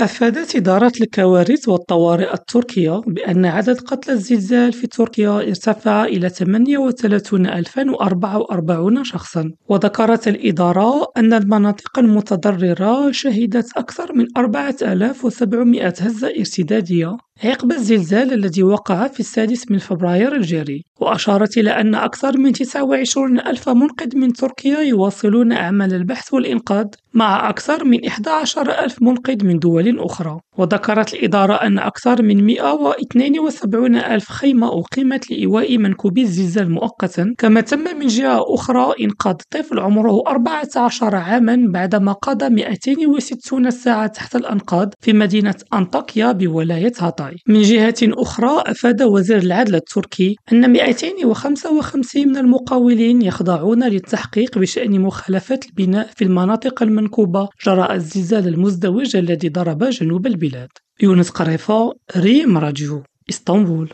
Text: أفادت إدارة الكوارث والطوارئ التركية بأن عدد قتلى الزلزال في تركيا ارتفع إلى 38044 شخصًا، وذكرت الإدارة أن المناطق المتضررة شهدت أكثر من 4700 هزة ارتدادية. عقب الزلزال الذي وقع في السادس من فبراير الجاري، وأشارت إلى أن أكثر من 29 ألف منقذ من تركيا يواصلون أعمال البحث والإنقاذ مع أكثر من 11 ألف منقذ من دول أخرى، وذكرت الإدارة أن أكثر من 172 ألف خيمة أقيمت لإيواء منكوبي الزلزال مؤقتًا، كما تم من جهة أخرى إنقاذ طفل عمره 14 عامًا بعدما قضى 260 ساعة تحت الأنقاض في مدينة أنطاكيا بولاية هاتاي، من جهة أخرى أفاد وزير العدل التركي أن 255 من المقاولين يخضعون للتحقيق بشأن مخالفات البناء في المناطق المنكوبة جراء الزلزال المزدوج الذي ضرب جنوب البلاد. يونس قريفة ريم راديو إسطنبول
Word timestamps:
أفادت 0.00 0.56
إدارة 0.56 0.92
الكوارث 1.00 1.68
والطوارئ 1.68 2.34
التركية 2.34 3.00
بأن 3.06 3.46
عدد 3.46 3.80
قتلى 3.80 4.14
الزلزال 4.14 4.72
في 4.72 4.86
تركيا 4.86 5.38
ارتفع 5.38 6.04
إلى 6.04 6.28
38044 6.28 9.04
شخصًا، 9.04 9.52
وذكرت 9.68 10.28
الإدارة 10.28 11.06
أن 11.16 11.32
المناطق 11.32 11.98
المتضررة 11.98 13.10
شهدت 13.10 13.76
أكثر 13.76 14.12
من 14.12 14.26
4700 14.36 15.86
هزة 15.86 16.28
ارتدادية. 16.28 17.16
عقب 17.44 17.72
الزلزال 17.72 18.32
الذي 18.32 18.62
وقع 18.62 19.08
في 19.08 19.20
السادس 19.20 19.70
من 19.70 19.78
فبراير 19.78 20.36
الجاري، 20.36 20.84
وأشارت 21.00 21.58
إلى 21.58 21.70
أن 21.70 21.94
أكثر 21.94 22.38
من 22.38 22.52
29 22.52 23.40
ألف 23.40 23.68
منقذ 23.68 24.16
من 24.16 24.32
تركيا 24.32 24.78
يواصلون 24.80 25.52
أعمال 25.52 25.94
البحث 25.94 26.34
والإنقاذ 26.34 26.86
مع 27.14 27.48
أكثر 27.48 27.84
من 27.84 28.06
11 28.06 28.70
ألف 28.70 29.02
منقذ 29.02 29.44
من 29.44 29.58
دول 29.58 29.98
أخرى، 29.98 30.40
وذكرت 30.58 31.14
الإدارة 31.14 31.54
أن 31.54 31.78
أكثر 31.78 32.22
من 32.22 32.46
172 32.46 33.96
ألف 33.96 34.28
خيمة 34.28 34.78
أقيمت 34.78 35.30
لإيواء 35.30 35.78
منكوبي 35.78 36.22
الزلزال 36.22 36.70
مؤقتًا، 36.70 37.34
كما 37.38 37.60
تم 37.60 37.98
من 37.98 38.06
جهة 38.06 38.54
أخرى 38.54 38.94
إنقاذ 39.00 39.34
طفل 39.50 39.78
عمره 39.78 40.22
14 40.26 41.16
عامًا 41.16 41.66
بعدما 41.68 42.12
قضى 42.12 42.48
260 42.48 43.70
ساعة 43.70 44.06
تحت 44.06 44.36
الأنقاض 44.36 44.94
في 45.00 45.12
مدينة 45.12 45.54
أنطاكيا 45.74 46.32
بولاية 46.32 46.92
هاتاي، 47.26 47.42
من 47.46 47.62
جهة 47.62 47.94
أخرى 48.02 48.62
أفاد 48.66 49.02
وزير 49.02 49.38
العدل 49.38 49.74
التركي 49.74 50.36
أن 50.52 50.70
255 50.70 52.28
من 52.28 52.36
المقاولين 52.36 53.22
يخضعون 53.22 53.88
للتحقيق 53.88 54.58
بشأن 54.58 55.00
مخالفات 55.00 55.66
البناء 55.66 56.10
في 56.16 56.24
المناطق 56.24 56.82
المنكوبة 56.82 57.48
جراء 57.66 57.94
الزلزال 57.94 58.48
المزدوج 58.48 59.16
الذي 59.16 59.48
ضرب 59.48 59.84
جنوب 59.84 60.26
البلاد. 60.26 60.68
يونس 61.02 61.30
قريفة 61.30 61.92
ريم 62.16 62.58
راديو 62.58 63.02
إسطنبول 63.30 63.92